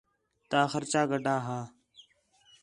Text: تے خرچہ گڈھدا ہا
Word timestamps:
تے 0.49 0.59
خرچہ 0.71 1.01
گڈھدا 1.09 1.35
ہا 1.45 1.59